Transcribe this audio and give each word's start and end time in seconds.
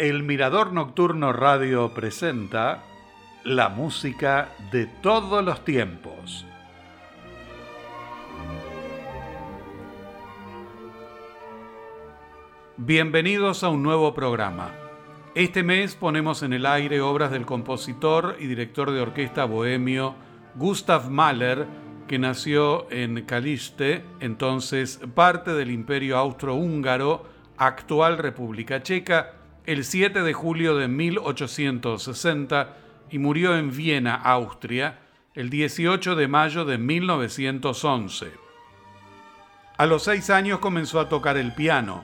El 0.00 0.22
Mirador 0.22 0.72
Nocturno 0.72 1.30
Radio 1.30 1.92
presenta 1.92 2.84
la 3.44 3.68
música 3.68 4.48
de 4.72 4.86
todos 4.86 5.44
los 5.44 5.62
tiempos. 5.62 6.46
Bienvenidos 12.78 13.62
a 13.62 13.68
un 13.68 13.82
nuevo 13.82 14.14
programa. 14.14 14.70
Este 15.34 15.62
mes 15.62 15.96
ponemos 15.96 16.42
en 16.42 16.54
el 16.54 16.64
aire 16.64 17.02
obras 17.02 17.30
del 17.30 17.44
compositor 17.44 18.36
y 18.40 18.46
director 18.46 18.92
de 18.92 19.02
orquesta 19.02 19.44
bohemio 19.44 20.14
Gustav 20.54 21.10
Mahler, 21.10 21.66
que 22.08 22.18
nació 22.18 22.90
en 22.90 23.26
Caliste, 23.26 24.02
entonces 24.20 24.98
parte 25.14 25.52
del 25.52 25.70
Imperio 25.70 26.16
Austrohúngaro, 26.16 27.26
actual 27.58 28.16
República 28.16 28.82
Checa, 28.82 29.39
el 29.70 29.84
7 29.84 30.22
de 30.22 30.32
julio 30.32 30.76
de 30.76 30.88
1860 30.88 32.76
y 33.08 33.20
murió 33.20 33.56
en 33.56 33.70
Viena, 33.70 34.16
Austria, 34.16 34.98
el 35.32 35.48
18 35.48 36.16
de 36.16 36.26
mayo 36.26 36.64
de 36.64 36.76
1911. 36.76 38.32
A 39.76 39.86
los 39.86 40.02
seis 40.02 40.28
años 40.28 40.58
comenzó 40.58 40.98
a 40.98 41.08
tocar 41.08 41.36
el 41.36 41.54
piano. 41.54 42.02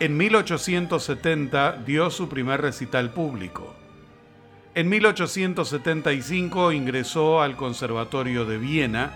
En 0.00 0.16
1870 0.16 1.84
dio 1.86 2.10
su 2.10 2.28
primer 2.28 2.60
recital 2.60 3.12
público. 3.12 3.72
En 4.74 4.88
1875 4.88 6.72
ingresó 6.72 7.40
al 7.40 7.54
Conservatorio 7.54 8.46
de 8.46 8.58
Viena. 8.58 9.12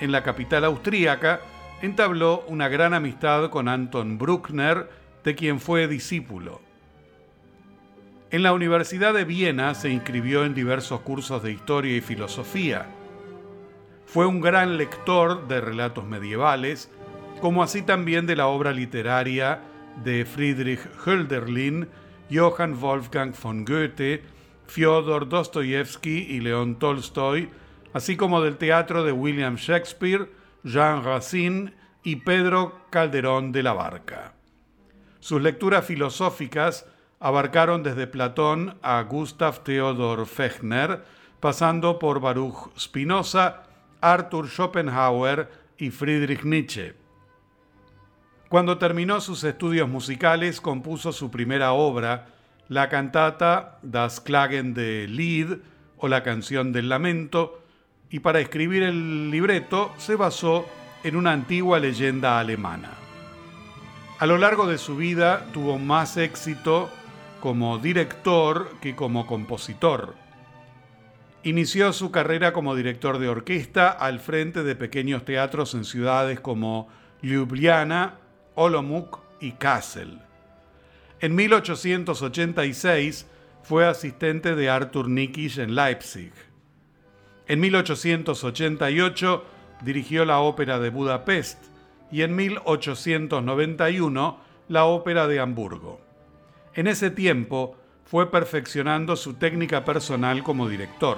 En 0.00 0.12
la 0.12 0.22
capital 0.22 0.66
austríaca 0.66 1.40
entabló 1.80 2.44
una 2.48 2.68
gran 2.68 2.92
amistad 2.92 3.48
con 3.48 3.68
Anton 3.68 4.18
Bruckner, 4.18 4.90
de 5.24 5.34
quien 5.34 5.60
fue 5.60 5.88
discípulo. 5.88 6.65
En 8.32 8.42
la 8.42 8.52
Universidad 8.52 9.14
de 9.14 9.24
Viena 9.24 9.72
se 9.74 9.88
inscribió 9.88 10.44
en 10.44 10.52
diversos 10.52 11.00
cursos 11.02 11.44
de 11.44 11.52
historia 11.52 11.96
y 11.96 12.00
filosofía. 12.00 12.86
Fue 14.04 14.26
un 14.26 14.40
gran 14.40 14.76
lector 14.76 15.46
de 15.46 15.60
relatos 15.60 16.04
medievales, 16.04 16.90
como 17.40 17.62
así 17.62 17.82
también 17.82 18.26
de 18.26 18.34
la 18.34 18.48
obra 18.48 18.72
literaria 18.72 19.60
de 20.02 20.24
Friedrich 20.24 20.80
Hölderlin, 21.04 21.88
Johann 22.28 22.80
Wolfgang 22.80 23.32
von 23.40 23.64
Goethe, 23.64 24.24
Fyodor 24.66 25.28
Dostoyevsky 25.28 26.26
y 26.28 26.40
León 26.40 26.80
Tolstoy, 26.80 27.48
así 27.92 28.16
como 28.16 28.42
del 28.42 28.56
teatro 28.56 29.04
de 29.04 29.12
William 29.12 29.54
Shakespeare, 29.54 30.28
Jean 30.64 31.04
Racine 31.04 31.74
y 32.02 32.16
Pedro 32.16 32.86
Calderón 32.90 33.52
de 33.52 33.62
la 33.62 33.72
Barca. 33.72 34.34
Sus 35.20 35.40
lecturas 35.40 35.84
filosóficas 35.84 36.86
abarcaron 37.26 37.82
desde 37.82 38.06
Platón 38.06 38.78
a 38.82 39.02
Gustav 39.02 39.64
Theodor 39.64 40.26
Fechner, 40.26 41.02
pasando 41.40 41.98
por 41.98 42.20
Baruch 42.20 42.70
Spinoza, 42.78 43.64
Arthur 44.00 44.48
Schopenhauer 44.48 45.50
y 45.76 45.90
Friedrich 45.90 46.44
Nietzsche. 46.44 46.94
Cuando 48.48 48.78
terminó 48.78 49.20
sus 49.20 49.42
estudios 49.42 49.88
musicales, 49.88 50.60
compuso 50.60 51.10
su 51.10 51.28
primera 51.32 51.72
obra, 51.72 52.28
la 52.68 52.88
cantata 52.88 53.80
Das 53.82 54.20
Klagen 54.20 54.72
de 54.72 55.08
Lied 55.08 55.58
o 55.98 56.06
la 56.06 56.22
canción 56.22 56.72
del 56.72 56.88
lamento, 56.88 57.60
y 58.08 58.20
para 58.20 58.38
escribir 58.38 58.84
el 58.84 59.32
libreto 59.32 59.92
se 59.96 60.14
basó 60.14 60.64
en 61.02 61.16
una 61.16 61.32
antigua 61.32 61.80
leyenda 61.80 62.38
alemana. 62.38 62.92
A 64.20 64.26
lo 64.26 64.38
largo 64.38 64.68
de 64.68 64.78
su 64.78 64.94
vida 64.94 65.44
tuvo 65.52 65.76
más 65.80 66.16
éxito 66.18 66.88
como 67.46 67.78
director 67.78 68.74
que 68.80 68.96
como 68.96 69.24
compositor. 69.24 70.16
Inició 71.44 71.92
su 71.92 72.10
carrera 72.10 72.52
como 72.52 72.74
director 72.74 73.20
de 73.20 73.28
orquesta 73.28 73.88
al 73.88 74.18
frente 74.18 74.64
de 74.64 74.74
pequeños 74.74 75.24
teatros 75.24 75.74
en 75.74 75.84
ciudades 75.84 76.40
como 76.40 76.88
Ljubljana, 77.22 78.18
Olomouc 78.56 79.20
y 79.38 79.52
Kassel. 79.52 80.18
En 81.20 81.36
1886 81.36 83.28
fue 83.62 83.86
asistente 83.86 84.56
de 84.56 84.68
Arthur 84.68 85.08
Nikisch 85.08 85.58
en 85.58 85.76
Leipzig. 85.76 86.32
En 87.46 87.60
1888 87.60 89.44
dirigió 89.82 90.24
la 90.24 90.40
ópera 90.40 90.80
de 90.80 90.90
Budapest 90.90 91.62
y 92.10 92.22
en 92.22 92.34
1891 92.34 94.40
la 94.66 94.86
ópera 94.86 95.28
de 95.28 95.38
Hamburgo. 95.38 96.05
En 96.76 96.86
ese 96.86 97.10
tiempo 97.10 97.74
fue 98.04 98.30
perfeccionando 98.30 99.16
su 99.16 99.34
técnica 99.34 99.84
personal 99.84 100.42
como 100.42 100.68
director. 100.68 101.16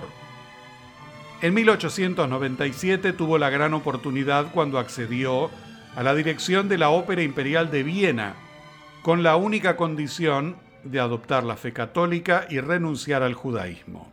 En 1.42 1.52
1897 1.52 3.12
tuvo 3.12 3.38
la 3.38 3.50
gran 3.50 3.74
oportunidad 3.74 4.52
cuando 4.52 4.78
accedió 4.78 5.50
a 5.96 6.02
la 6.04 6.14
dirección 6.14 6.69
de 6.69 6.78
la 6.78 6.91
Ópera 6.91 7.22
Imperial 7.22 7.72
de 7.72 7.82
Viena, 7.82 8.36
con 9.02 9.24
la 9.24 9.34
única 9.34 9.76
condición 9.76 10.56
de 10.84 11.00
adoptar 11.00 11.42
la 11.42 11.56
fe 11.56 11.72
católica 11.72 12.46
y 12.48 12.60
renunciar 12.60 13.25
al 13.25 13.34
judaísmo. 13.34 14.12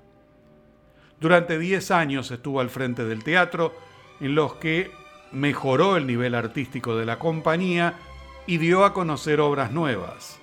Durante 1.19 1.59
10 1.59 1.91
años 1.91 2.31
estuvo 2.31 2.59
al 2.59 2.71
frente 2.71 3.05
del 3.05 3.23
teatro, 3.23 3.73
en 4.19 4.33
los 4.33 4.55
que 4.55 4.91
mejoró 5.31 5.95
el 5.95 6.07
nivel 6.07 6.33
artístico 6.33 6.95
de 6.95 7.05
la 7.05 7.19
compañía 7.19 7.93
y 8.47 8.57
dio 8.57 8.83
a 8.83 8.93
conocer 8.93 9.39
obras 9.39 9.71
nuevas. 9.71 10.39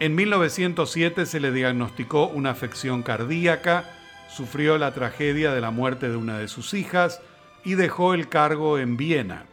En 0.00 0.14
1907 0.14 1.26
se 1.26 1.40
le 1.40 1.50
diagnosticó 1.50 2.28
una 2.28 2.50
afección 2.50 3.02
cardíaca, 3.02 3.84
sufrió 4.28 4.78
la 4.78 4.94
tragedia 4.94 5.52
de 5.52 5.60
la 5.60 5.72
muerte 5.72 6.08
de 6.08 6.16
una 6.16 6.38
de 6.38 6.46
sus 6.46 6.72
hijas 6.72 7.20
y 7.64 7.74
dejó 7.74 8.14
el 8.14 8.28
cargo 8.28 8.78
en 8.78 8.96
Viena. 8.96 9.46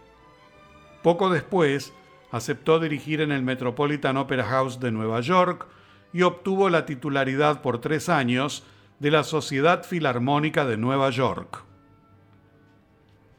Poco 1.01 1.31
después, 1.31 1.93
aceptó 2.31 2.79
dirigir 2.79 3.21
en 3.21 3.31
el 3.31 3.41
Metropolitan 3.41 4.17
Opera 4.17 4.43
House 4.43 4.79
de 4.79 4.91
Nueva 4.91 5.21
York 5.21 5.65
y 6.13 6.21
obtuvo 6.21 6.69
la 6.69 6.85
titularidad 6.85 7.61
por 7.63 7.81
tres 7.81 8.07
años 8.07 8.63
de 8.99 9.09
la 9.09 9.23
Sociedad 9.23 9.83
Filarmónica 9.83 10.65
de 10.65 10.77
Nueva 10.77 11.09
York. 11.09 11.63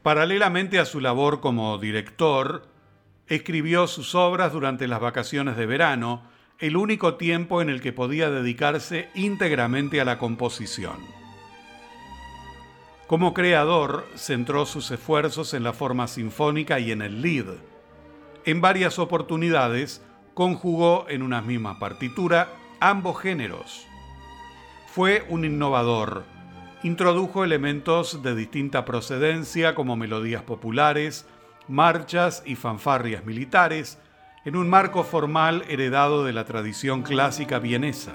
Paralelamente 0.03 0.77
a 0.79 0.85
su 0.85 0.99
labor 0.99 1.39
como 1.39 1.77
director, 1.77 2.67
escribió 3.27 3.87
sus 3.87 4.13
obras 4.13 4.51
durante 4.51 4.87
las 4.87 4.99
vacaciones 4.99 5.55
de 5.57 5.65
verano, 5.65 6.23
el 6.59 6.75
único 6.75 7.15
tiempo 7.15 7.61
en 7.61 7.69
el 7.69 7.81
que 7.81 7.93
podía 7.93 8.29
dedicarse 8.31 9.09
íntegramente 9.13 10.01
a 10.01 10.05
la 10.05 10.17
composición. 10.17 10.97
Como 13.05 13.33
creador, 13.33 14.07
centró 14.15 14.65
sus 14.65 14.89
esfuerzos 14.91 15.53
en 15.53 15.63
la 15.63 15.73
forma 15.73 16.07
sinfónica 16.07 16.79
y 16.79 16.91
en 16.91 17.01
el 17.01 17.21
lead. 17.21 17.45
En 18.43 18.59
varias 18.59 18.99
oportunidades, 18.99 20.03
conjugó 20.33 21.05
en 21.09 21.21
una 21.21 21.41
misma 21.41 21.79
partitura 21.79 22.49
ambos 22.79 23.19
géneros. 23.19 23.87
Fue 24.87 25.25
un 25.29 25.45
innovador. 25.45 26.25
Introdujo 26.83 27.43
elementos 27.43 28.21
de 28.23 28.35
distinta 28.35 28.83
procedencia 28.83 29.73
como 29.73 29.95
melodías 29.95 30.43
populares, 30.43 31.27
marchas 31.67 32.43
y 32.45 32.55
fanfarrias 32.55 33.25
militares, 33.25 33.99
en 34.47 34.55
un 34.55 34.69
marco 34.69 35.03
formal 35.03 35.65
heredado 35.67 36.23
de 36.23 36.31
la 36.31 36.45
tradición 36.45 37.03
clásica 37.03 37.59
vienesa. 37.59 38.13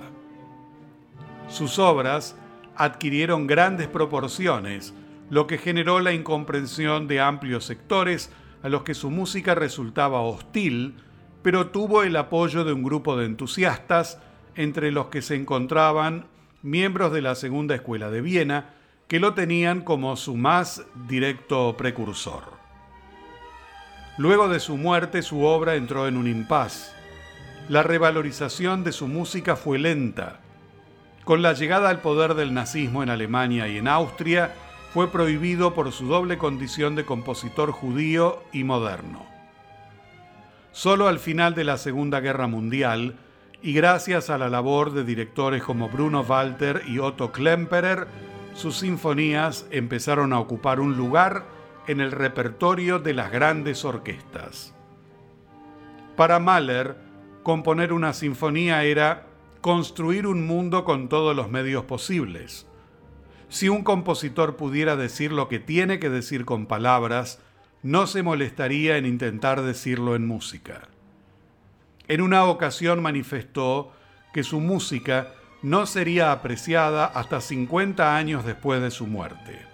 Sus 1.47 1.79
obras 1.79 2.39
adquirieron 2.75 3.47
grandes 3.47 3.87
proporciones, 3.87 4.95
lo 5.29 5.47
que 5.47 5.59
generó 5.59 6.01
la 6.01 6.15
incomprensión 6.15 7.07
de 7.07 7.21
amplios 7.21 7.67
sectores 7.67 8.33
a 8.63 8.71
los 8.71 8.83
que 8.83 8.95
su 8.95 9.11
música 9.11 9.55
resultaba 9.55 10.23
hostil, 10.23 10.95
pero 11.43 11.67
tuvo 11.67 12.03
el 12.03 12.17
apoyo 12.17 12.65
de 12.65 12.73
un 12.73 12.83
grupo 12.83 13.15
de 13.19 13.27
entusiastas, 13.27 14.19
entre 14.55 14.91
los 14.91 15.09
que 15.09 15.21
se 15.21 15.35
encontraban 15.35 16.25
miembros 16.63 17.13
de 17.13 17.21
la 17.21 17.35
Segunda 17.35 17.75
Escuela 17.75 18.09
de 18.09 18.23
Viena, 18.23 18.71
que 19.07 19.21
lo 19.21 19.35
tenían 19.35 19.83
como 19.83 20.17
su 20.17 20.35
más 20.35 20.83
directo 21.07 21.77
precursor. 21.77 22.52
Luego 24.19 24.49
de 24.49 24.61
su 24.61 24.77
muerte 24.77 25.23
su 25.23 25.43
obra 25.43 25.75
entró 25.75 26.07
en 26.07 26.17
un 26.17 26.27
impas. 26.27 26.95
La 27.69 27.83
revalorización 27.83 28.85
de 28.85 28.93
su 28.93 29.09
música 29.09 29.57
fue 29.57 29.79
lenta. 29.79 30.41
Con 31.25 31.41
la 31.41 31.55
llegada 31.55 31.89
al 31.89 32.01
poder 32.01 32.35
del 32.35 32.53
nazismo 32.53 33.03
en 33.03 33.09
Alemania 33.09 33.69
y 33.69 33.79
en 33.79 33.89
Austria, 33.89 34.53
fue 34.93 35.11
prohibido 35.11 35.73
por 35.73 35.91
su 35.93 36.07
doble 36.07 36.37
condición 36.37 36.95
de 36.95 37.07
compositor 37.07 37.71
judío 37.71 38.43
y 38.53 38.65
moderno. 38.65 39.25
Solo 40.73 41.09
al 41.09 41.19
final 41.19 41.55
de 41.55 41.65
la 41.65 41.79
Segunda 41.79 42.21
Guerra 42.21 42.47
Mundial, 42.47 43.17
y 43.63 43.73
gracias 43.73 44.29
a 44.29 44.37
la 44.37 44.51
labor 44.51 44.93
de 44.93 45.05
directores 45.05 45.63
como 45.63 45.89
Bruno 45.89 46.21
Walter 46.23 46.83
y 46.87 46.99
Otto 46.99 47.33
Klemperer, 47.33 48.07
sus 48.55 48.79
sinfonías 48.79 49.67
empezaron 49.71 50.35
a 50.35 50.41
ocupar 50.41 50.81
un 50.81 50.97
lugar 50.97 51.45
en 51.87 52.01
el 52.01 52.13
repertorio 52.13 52.99
de 52.99 53.15
las 53.15 53.31
grandes 53.31 53.85
orquestas. 53.85 54.75
Para 56.17 56.39
Mahler, 56.39 56.97
componer 57.43 57.93
una 57.93 58.13
sinfonía 58.13 58.85
era 58.85 59.27
construir 59.61 60.27
un 60.27 60.47
mundo 60.47 60.85
con 60.85 61.09
todos 61.09 61.35
los 61.35 61.51
medios 61.51 61.85
posibles. 61.85 62.67
Si 63.49 63.69
un 63.69 63.85
compositor 63.85 64.57
pudiera 64.57 64.97
decir 64.97 65.33
lo 65.33 65.49
que 65.49 65.59
tiene 65.59 65.99
que 65.99 66.11
decir 66.11 66.45
con 66.45 66.67
palabras, 66.67 67.41
no 67.83 68.07
se 68.07 68.23
molestaría 68.23 68.97
en 68.97 69.07
intentar 69.07 69.63
decirlo 69.63 70.15
en 70.15 70.27
música. 70.27 70.89
En 72.09 72.21
una 72.21 72.45
ocasión 72.45 73.03
manifestó 73.03 73.93
que 74.33 74.43
su 74.43 74.61
música 74.61 75.35
no 75.63 75.87
sería 75.87 76.33
apreciada 76.33 77.07
hasta 77.07 77.41
50 77.41 78.17
años 78.17 78.45
después 78.45 78.83
de 78.83 78.91
su 78.91 79.07
muerte. 79.07 79.72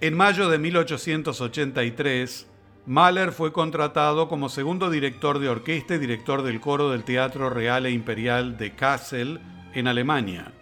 En 0.00 0.14
mayo 0.14 0.50
de 0.50 0.58
1883, 0.58 2.46
Mahler 2.84 3.32
fue 3.32 3.52
contratado 3.52 4.28
como 4.28 4.50
segundo 4.50 4.90
director 4.90 5.38
de 5.38 5.48
orquesta 5.48 5.94
y 5.94 5.98
director 5.98 6.42
del 6.42 6.60
coro 6.60 6.90
del 6.90 7.02
Teatro 7.02 7.48
Real 7.48 7.86
e 7.86 7.92
Imperial 7.92 8.58
de 8.58 8.74
Kassel, 8.74 9.40
en 9.72 9.88
Alemania. 9.88 10.52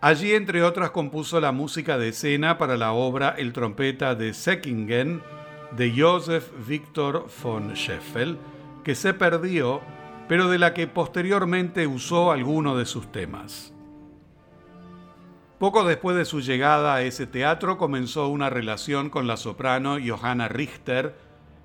Allí, 0.00 0.32
entre 0.32 0.62
otras, 0.62 0.92
compuso 0.92 1.40
la 1.40 1.52
música 1.52 1.98
de 1.98 2.08
escena 2.08 2.56
para 2.56 2.78
la 2.78 2.92
obra 2.92 3.34
El 3.36 3.52
trompeta 3.52 4.14
de 4.14 4.32
Säckingen 4.32 5.22
de 5.76 5.92
Joseph 5.94 6.50
Victor 6.66 7.26
von 7.42 7.74
Scheffel, 7.74 8.38
que 8.82 8.94
se 8.94 9.12
perdió, 9.12 9.80
pero 10.26 10.48
de 10.48 10.58
la 10.58 10.72
que 10.72 10.86
posteriormente 10.86 11.86
usó 11.86 12.32
alguno 12.32 12.76
de 12.76 12.86
sus 12.86 13.12
temas. 13.12 13.72
Poco 15.62 15.84
después 15.84 16.16
de 16.16 16.24
su 16.24 16.40
llegada 16.40 16.96
a 16.96 17.02
ese 17.02 17.24
teatro 17.24 17.78
comenzó 17.78 18.26
una 18.26 18.50
relación 18.50 19.10
con 19.10 19.28
la 19.28 19.36
soprano 19.36 19.96
Johanna 20.04 20.48
Richter, 20.48 21.14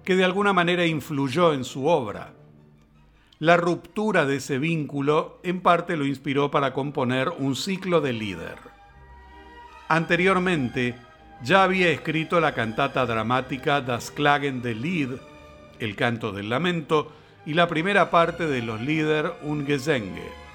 que 0.03 0.15
de 0.15 0.23
alguna 0.23 0.53
manera 0.53 0.85
influyó 0.85 1.51
en 1.51 1.63
su 1.63 1.87
obra. 1.87 2.35
La 3.39 3.57
ruptura 3.57 4.27
de 4.27 4.35
ese 4.35 4.59
vínculo 4.59 5.39
en 5.41 5.61
parte 5.61 5.97
lo 5.97 6.05
inspiró 6.05 6.51
para 6.51 6.73
componer 6.73 7.29
un 7.39 7.55
ciclo 7.55 7.99
de 7.99 8.13
líder. 8.13 8.59
Anteriormente, 9.87 10.93
ya 11.41 11.63
había 11.63 11.89
escrito 11.89 12.39
la 12.39 12.53
cantata 12.53 13.03
dramática 13.07 13.81
Das 13.81 14.11
Klagen 14.11 14.61
der 14.61 14.77
Lied, 14.77 15.09
El 15.79 15.95
canto 15.95 16.31
del 16.33 16.49
lamento, 16.49 17.11
y 17.47 17.55
la 17.55 17.67
primera 17.67 18.11
parte 18.11 18.45
de 18.45 18.61
los 18.61 18.79
Lieder 18.79 19.33
Un 19.41 19.65
Gesänge, 19.65 20.46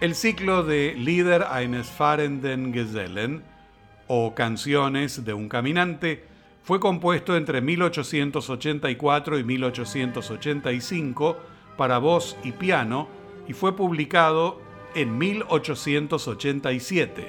el 0.00 0.14
ciclo 0.14 0.62
de 0.62 0.94
Lieder 0.96 1.44
eines 1.50 1.88
fahrenden 1.88 2.72
Gesellen, 2.72 3.42
o 4.06 4.32
Canciones 4.34 5.24
de 5.24 5.34
un 5.34 5.48
caminante, 5.48 6.24
fue 6.62 6.78
compuesto 6.80 7.36
entre 7.36 7.60
1884 7.60 9.38
y 9.38 9.44
1885 9.44 11.36
para 11.76 11.98
voz 11.98 12.36
y 12.44 12.52
piano 12.52 13.08
y 13.48 13.54
fue 13.54 13.74
publicado 13.74 14.60
en 14.94 15.18
1887. 15.18 17.26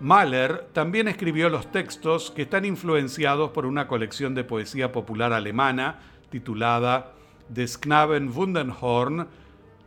Mahler 0.00 0.68
también 0.72 1.08
escribió 1.08 1.48
los 1.48 1.72
textos 1.72 2.30
que 2.30 2.42
están 2.42 2.64
influenciados 2.64 3.50
por 3.50 3.66
una 3.66 3.88
colección 3.88 4.34
de 4.34 4.44
poesía 4.44 4.92
popular 4.92 5.32
alemana 5.32 5.98
titulada 6.30 7.12
Des 7.48 7.76
Knaben 7.78 8.30
Wundenhorn, 8.36 9.26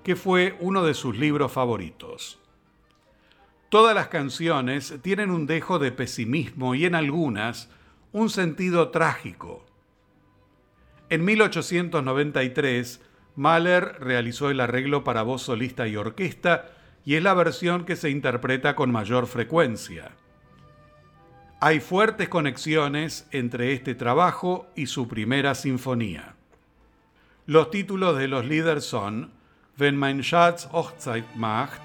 que 0.10 0.16
fue 0.16 0.58
uno 0.60 0.84
de 0.84 0.96
sus 0.96 1.20
libros 1.20 1.52
favoritos. 1.52 2.40
Todas 3.70 3.94
las 3.94 4.08
canciones 4.08 4.96
tienen 5.04 5.30
un 5.30 5.46
dejo 5.46 5.78
de 5.78 5.92
pesimismo 5.92 6.74
y 6.74 6.86
en 6.86 6.96
algunas 6.96 7.70
un 8.12 8.32
sentido 8.32 8.90
trágico. 8.90 9.64
En 11.12 11.24
1893, 11.26 13.02
Mahler 13.36 13.98
realizó 14.00 14.50
el 14.50 14.62
arreglo 14.62 15.04
para 15.04 15.22
voz 15.22 15.44
solista 15.44 15.88
y 15.88 15.96
orquesta 15.96 16.72
y 17.06 17.14
es 17.14 17.22
la 17.22 17.36
versión 17.36 17.86
que 17.86 17.96
se 17.96 18.10
interpreta 18.10 18.76
con 18.76 18.92
mayor 18.92 19.28
frecuencia. 19.28 20.14
Hay 21.60 21.82
fuertes 21.82 22.30
conexiones 22.30 23.28
entre 23.30 23.74
este 23.74 23.94
trabajo 23.94 24.72
y 24.76 24.88
su 24.88 25.08
primera 25.08 25.54
sinfonía. 25.54 26.34
Los 27.46 27.70
títulos 27.70 28.18
de 28.18 28.28
los 28.28 28.44
líderes 28.48 28.86
son 28.86 29.38
Wenn 29.80 29.96
mein 29.96 30.22
Schatz 30.22 30.68
Hochzeit 30.74 31.38
macht, 31.38 31.80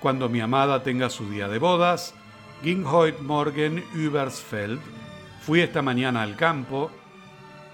cuando 0.00 0.26
mi 0.30 0.40
amada 0.40 0.82
tenga 0.82 1.10
su 1.10 1.28
día 1.28 1.48
de 1.48 1.58
bodas, 1.58 2.14
ging 2.62 2.90
heut 2.90 3.20
Morgen 3.20 3.82
übers 3.92 4.40
Feld, 4.40 4.80
fui 5.42 5.60
esta 5.60 5.82
mañana 5.82 6.22
al 6.22 6.34
campo, 6.34 6.90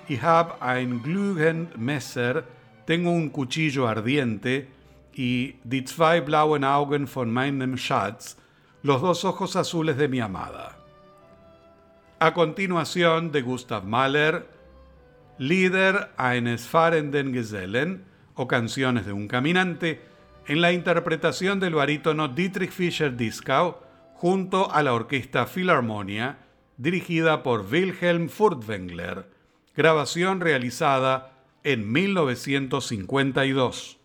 ich 0.08 0.20
hab 0.20 0.60
ein 0.60 1.00
glühend 1.00 1.78
Messer, 1.78 2.42
tengo 2.86 3.12
un 3.12 3.30
cuchillo 3.30 3.86
ardiente, 3.86 4.66
y 5.14 5.54
die 5.62 5.84
zwei 5.84 6.20
blauen 6.20 6.64
Augen 6.64 7.06
von 7.06 7.32
meinem 7.32 7.76
Schatz, 7.76 8.36
los 8.82 9.00
dos 9.00 9.24
ojos 9.24 9.54
azules 9.54 9.96
de 9.96 10.08
mi 10.08 10.18
amada. 10.18 10.76
A 12.18 12.34
continuación 12.34 13.30
de 13.30 13.42
Gustav 13.42 13.84
Mahler, 13.84 14.44
Lieder 15.38 16.10
eines 16.16 16.66
fahrenden 16.66 17.32
Gesellen, 17.32 18.10
o 18.34 18.48
Canciones 18.48 19.06
de 19.06 19.12
un 19.12 19.28
Caminante, 19.28 20.00
en 20.46 20.60
la 20.60 20.72
interpretación 20.72 21.60
del 21.60 21.74
barítono 21.74 22.26
Dietrich 22.28 22.72
Fischer-Dieskau 22.72 23.76
junto 24.14 24.72
a 24.72 24.82
la 24.82 24.94
Orquesta 24.94 25.46
Philharmonia, 25.46 26.38
dirigida 26.76 27.42
por 27.42 27.66
Wilhelm 27.70 28.28
Furtwängler, 28.28 29.26
grabación 29.76 30.40
realizada 30.40 31.32
en 31.64 31.90
1952. 31.90 33.98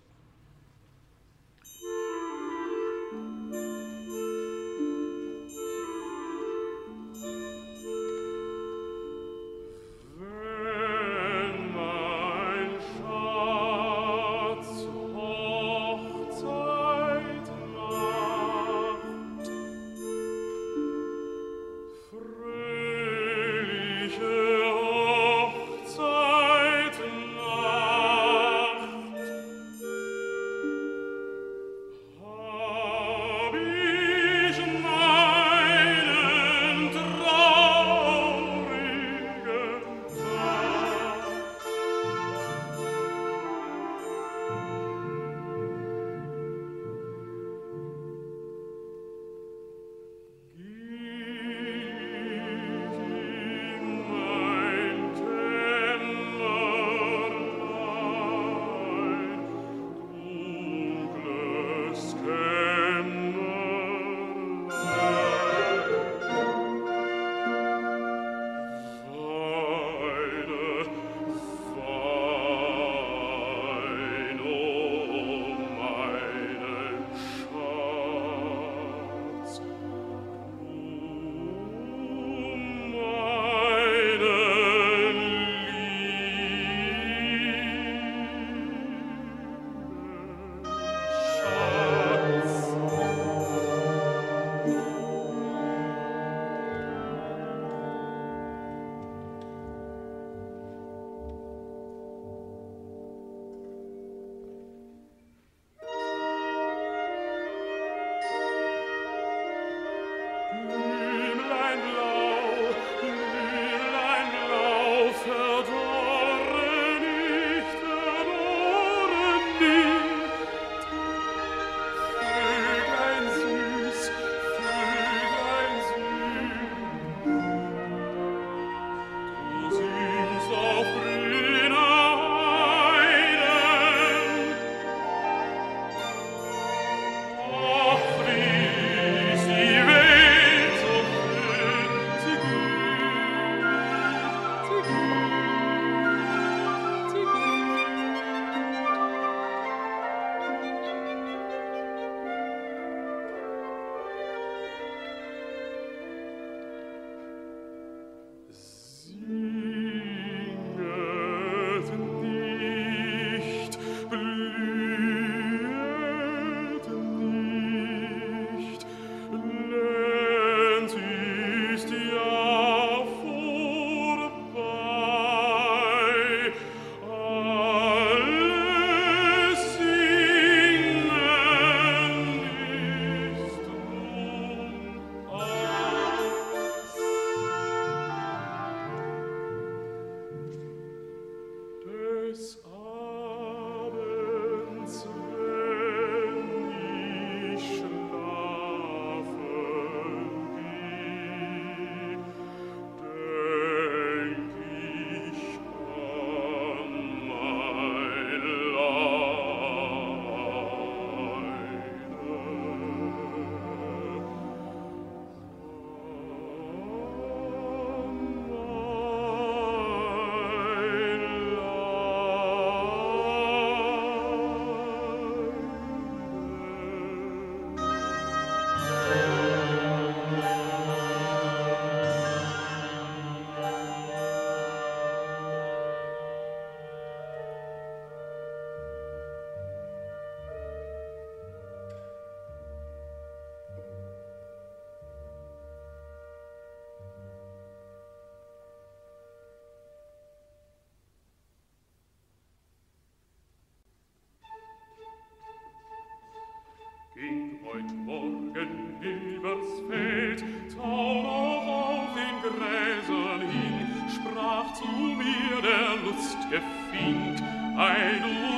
morgen 258.06 258.96
übers 259.02 259.82
Feld, 259.90 260.44
taum 260.76 261.26
auch 261.26 261.68
auf 261.68 262.08
den 262.16 262.36
Gräsern 262.42 263.42
hin, 263.50 263.88
sprach 264.14 264.74
zu 264.74 264.86
mir 264.86 265.62
der 265.62 265.96
Lust 266.06 266.38
gefinkt, 266.50 267.42
ei 267.78 268.20
du 268.22 268.57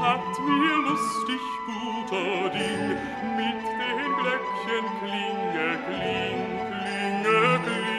hat 0.00 0.38
mir 0.46 0.76
lustig 0.88 1.40
guter 1.66 2.50
Ding 2.50 2.96
mit 3.36 3.62
den 3.78 4.10
Glöckchen 4.18 4.86
klinge, 5.00 5.68
kling, 5.86 6.42
klinge, 6.82 7.42
kling. 7.64 7.98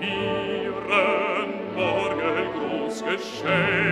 Ihren 0.00 1.50
Morgengruß 1.74 2.98
geschenkt, 3.04 3.83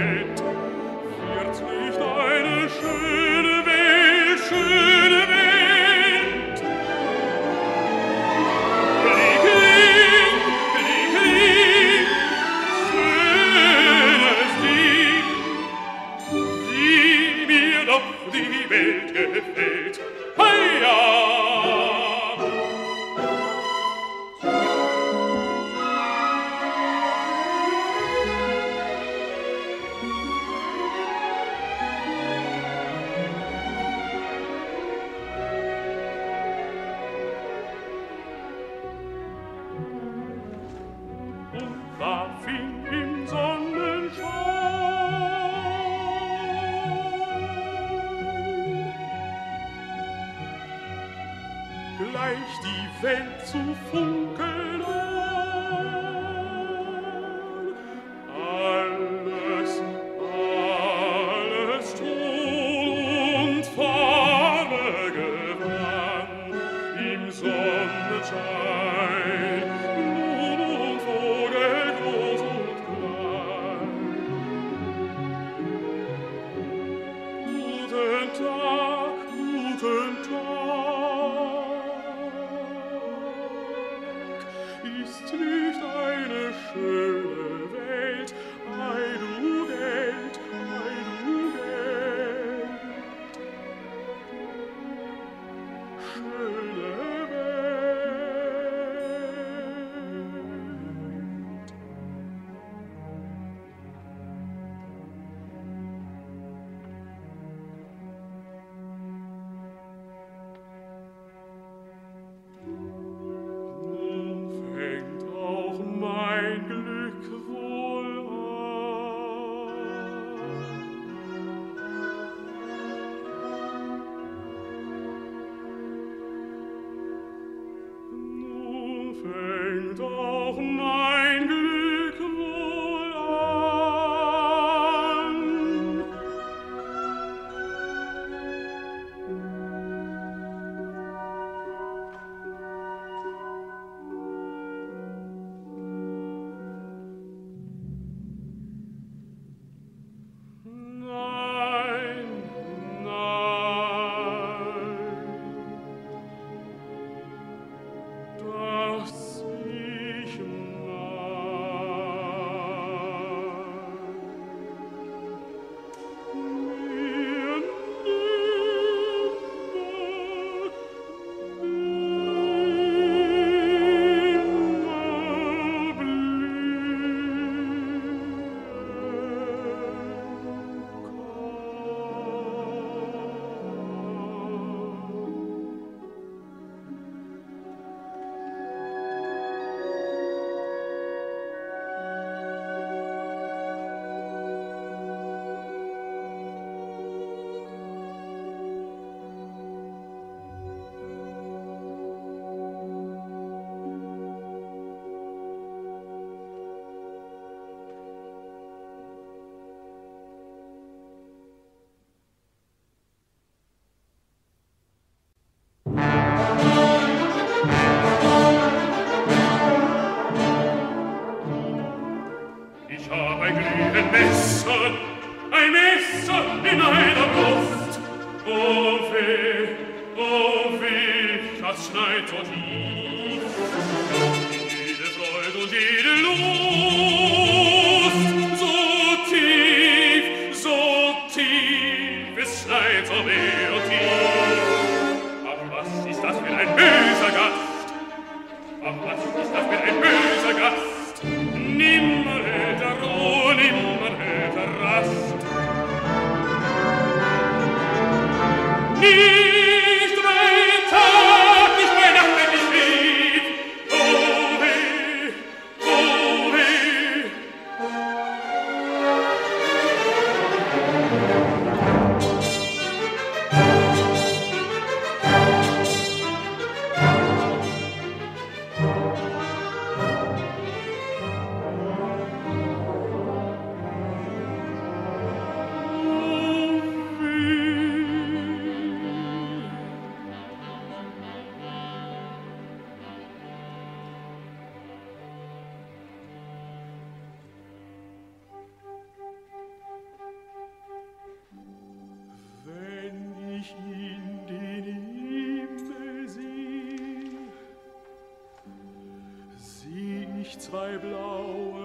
zwei 310.72 310.96
blaue 310.96 311.81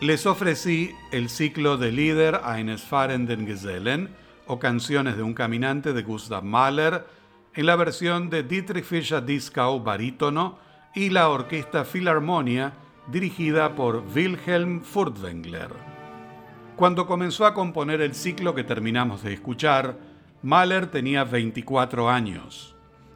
Les 0.00 0.26
ofrecí 0.26 0.94
el 1.10 1.30
ciclo 1.30 1.78
de 1.78 1.90
Lieder 1.90 2.42
eines 2.44 2.82
fahrenden 2.82 3.46
Gesellen 3.46 4.10
o 4.46 4.58
Canciones 4.58 5.16
de 5.16 5.22
un 5.22 5.32
caminante 5.32 5.94
de 5.94 6.02
Gustav 6.02 6.44
Mahler 6.44 7.06
en 7.54 7.64
la 7.64 7.76
versión 7.76 8.28
de 8.28 8.42
Dietrich 8.42 8.84
Fischer-Dieskau 8.84 9.82
barítono 9.82 10.58
y 10.94 11.08
la 11.08 11.30
Orquesta 11.30 11.86
Philharmonia 11.86 12.74
dirigida 13.10 13.74
por 13.74 14.04
Wilhelm 14.14 14.82
Furtwängler. 14.82 15.70
Cuando 16.76 17.06
comenzó 17.06 17.46
a 17.46 17.54
componer 17.54 18.02
el 18.02 18.14
ciclo 18.14 18.54
que 18.54 18.64
terminamos 18.64 19.22
de 19.22 19.32
escuchar, 19.32 19.96
Mahler 20.42 20.88
tenía 20.88 21.24
24 21.24 22.10
años. 22.10 22.74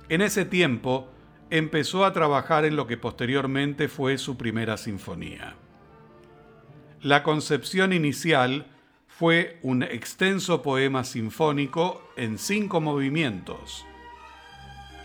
En 0.09 0.23
ese 0.23 0.47
tiempo 0.47 1.11
empezó 1.51 2.07
a 2.07 2.15
trabajar 2.15 2.65
en 2.65 2.75
lo 2.75 2.87
que 2.87 2.97
posteriormente 2.97 3.89
fue 3.89 4.17
su 4.17 4.39
primera 4.39 4.79
sinfonía. 4.79 5.57
La 7.03 7.23
concepción 7.23 7.95
inicial 7.95 8.67
fue 9.09 9.59
un 9.63 9.83
extenso 9.83 10.61
poema 10.61 11.03
sinfónico 11.03 12.13
en 12.15 12.37
cinco 12.37 12.83
movimientos. 12.83 13.87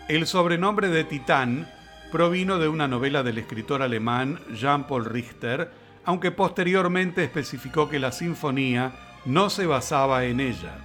El 0.10 0.28
sobrenombre 0.28 0.90
de 0.90 1.06
Titán 1.06 1.72
provino 2.12 2.60
de 2.60 2.68
una 2.68 2.90
novela 2.90 3.24
del 3.24 3.38
escritor 3.38 3.82
alemán 3.82 4.42
Jean-Paul 4.54 5.06
Richter, 5.06 5.72
aunque 6.04 6.32
posteriormente 6.32 7.24
especificó 7.24 7.88
que 7.88 8.00
la 8.00 8.12
sinfonía 8.12 8.94
no 9.24 9.50
se 9.50 9.66
basaba 9.66 10.26
en 10.26 10.42
ella. 10.42 10.78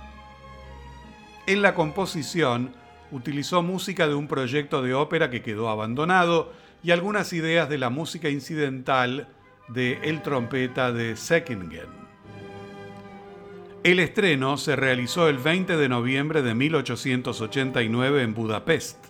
En 1.49 1.61
la 1.61 1.75
composición 1.75 2.73
utilizó 3.11 3.63
música 3.63 4.07
de 4.07 4.15
un 4.15 4.29
proyecto 4.29 4.81
de 4.81 4.95
ópera 4.95 5.29
que 5.29 5.43
quedó 5.43 5.71
abandonado 5.71 6.53
y 6.85 6.93
algunas 6.93 7.33
ideas 7.33 7.69
de 7.69 7.79
la 7.79 7.91
música 7.91 8.29
incidental 8.29 9.27
de 9.73 10.01
El 10.03 10.23
trompeta 10.23 10.93
de 10.93 11.17
Säckingen. 11.17 12.01
El 13.83 13.99
estreno 13.99 14.57
se 14.57 14.77
realizó 14.77 15.29
el 15.29 15.39
20 15.39 15.77
de 15.77 15.89
noviembre 15.89 16.43
de 16.43 16.55
1889 16.55 18.23
en 18.23 18.35
Budapest. 18.35 19.07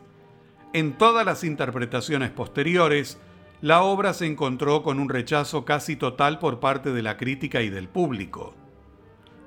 En 0.73 0.97
todas 0.97 1.27
las 1.27 1.43
interpretaciones 1.43 2.31
posteriores, 2.31 3.19
la 3.63 3.83
obra 3.83 4.15
se 4.15 4.27
encontró 4.27 4.83
con 4.83 5.01
un 5.01 5.09
rechazo 5.09 5.65
casi 5.65 5.97
total 5.97 6.39
por 6.39 6.61
parte 6.61 6.93
de 6.93 7.03
la 7.03 7.17
crítica 7.17 7.63
y 7.63 7.71
del 7.71 7.89
público. 7.89 8.55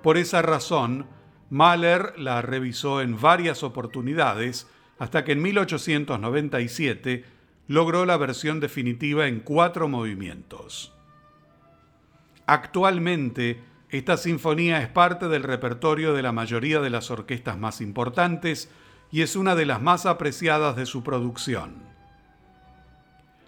Por 0.02 0.18
esa 0.18 0.42
razón, 0.42 1.08
Mahler 1.50 2.20
la 2.20 2.42
revisó 2.42 3.02
en 3.02 3.20
varias 3.20 3.64
oportunidades 3.64 4.68
hasta 5.00 5.24
que 5.24 5.32
en 5.32 5.42
1897 5.42 7.24
logró 7.68 8.06
la 8.06 8.18
versión 8.18 8.60
definitiva 8.60 9.28
en 9.28 9.40
cuatro 9.40 9.88
movimientos. 9.88 10.93
Actualmente, 12.46 13.62
esta 13.90 14.18
sinfonía 14.18 14.82
es 14.82 14.90
parte 14.90 15.28
del 15.28 15.44
repertorio 15.44 16.14
de 16.14 16.24
la 16.24 16.32
mayoría 16.32 16.82
de 16.82 16.90
las 16.90 17.12
orquestas 17.12 17.58
más 17.58 17.80
importantes 17.80 18.70
y 19.12 19.22
es 19.22 19.36
una 19.36 19.56
de 19.56 19.66
las 19.66 19.82
más 19.82 20.06
apreciadas 20.06 20.76
de 20.76 20.86
su 20.86 21.04
producción. 21.04 21.76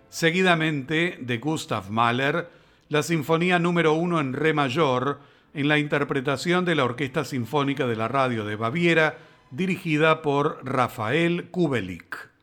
Seguidamente, 0.09 1.17
de 1.19 1.37
Gustav 1.39 1.89
Mahler, 1.89 2.49
la 2.87 3.01
Sinfonía 3.01 3.57
número 3.57 3.93
1 3.93 4.19
en 4.19 4.33
Re 4.33 4.53
mayor, 4.53 5.19
en 5.53 5.67
la 5.67 5.79
interpretación 5.79 6.63
de 6.63 6.75
la 6.75 6.85
Orquesta 6.85 7.25
Sinfónica 7.25 7.87
de 7.87 7.95
la 7.95 8.07
Radio 8.07 8.45
de 8.45 8.55
Baviera, 8.55 9.17
dirigida 9.49 10.21
por 10.21 10.59
Rafael 10.63 11.49
Kubelik. 11.49 12.34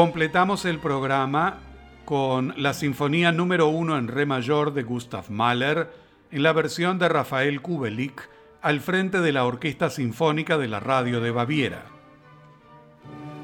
Completamos 0.00 0.64
el 0.64 0.78
programa 0.78 1.58
con 2.06 2.54
la 2.56 2.72
Sinfonía 2.72 3.32
número 3.32 3.68
1 3.68 3.98
en 3.98 4.08
Re 4.08 4.24
mayor 4.24 4.72
de 4.72 4.82
Gustav 4.82 5.30
Mahler, 5.30 5.92
en 6.30 6.42
la 6.42 6.54
versión 6.54 6.98
de 6.98 7.10
Rafael 7.10 7.60
Kubelik, 7.60 8.26
al 8.62 8.80
frente 8.80 9.20
de 9.20 9.30
la 9.32 9.44
Orquesta 9.44 9.90
Sinfónica 9.90 10.56
de 10.56 10.68
la 10.68 10.80
Radio 10.80 11.20
de 11.20 11.32
Baviera. 11.32 11.84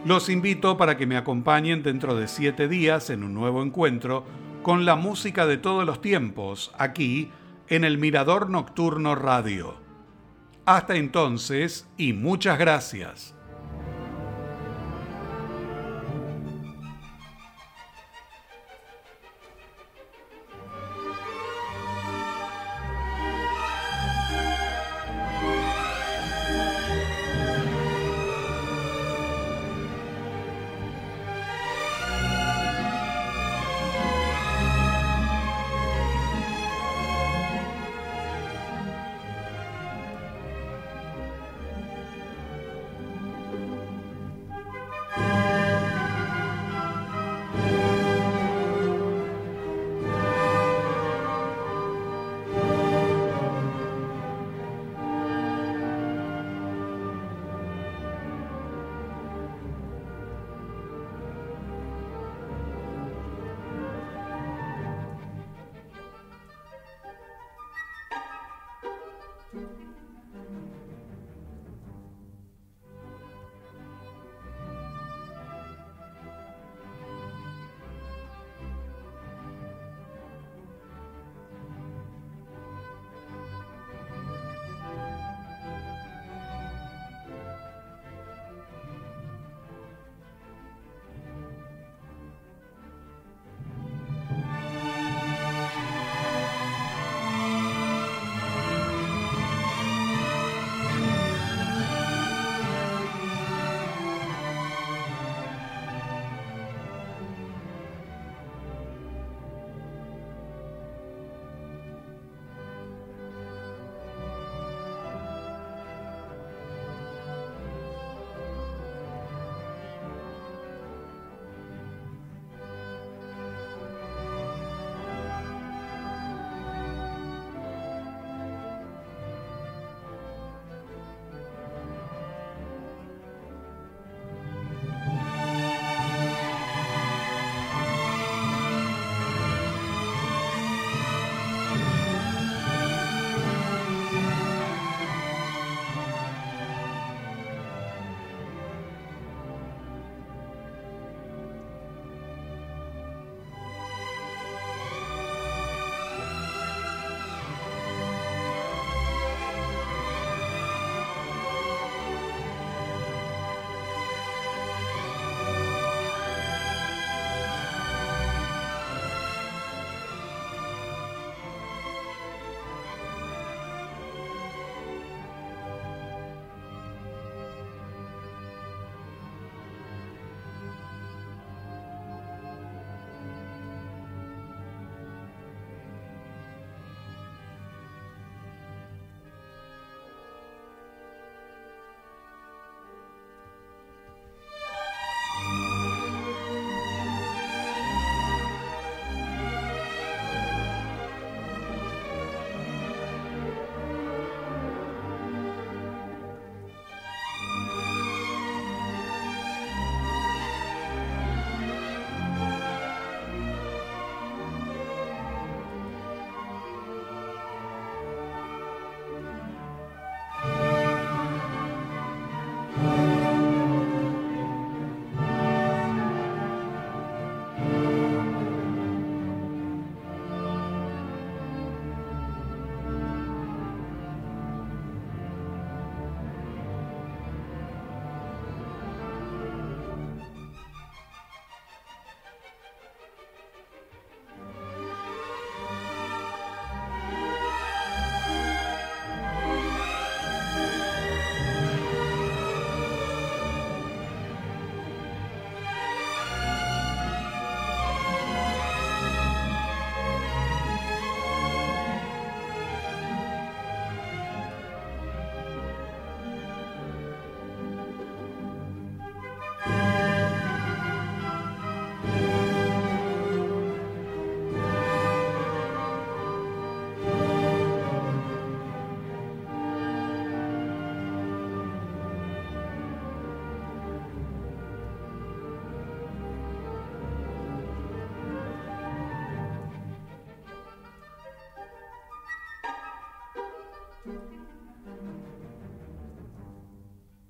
Los 0.07 0.31
invito 0.31 0.79
para 0.79 0.97
que 0.97 1.05
me 1.07 1.19
acompañen 1.19 1.83
dentro 1.83 2.17
de 2.17 2.27
siete 2.27 2.69
días 2.69 3.11
en 3.11 3.23
un 3.23 3.35
nuevo 3.35 3.63
encuentro 3.63 4.25
con 4.63 4.87
la 4.87 4.97
música 4.97 5.45
de 5.45 5.59
todos 5.59 5.85
los 5.85 6.01
tiempos, 6.01 6.73
aquí 6.79 7.31
en 7.69 7.85
el 7.85 7.99
Mirador 7.99 8.49
Nocturno 8.49 9.15
Radio. 9.15 9.75
Hasta 10.65 10.97
entonces 10.97 11.87
y 11.99 12.15
muchas 12.15 12.59
gracias. 12.59 13.36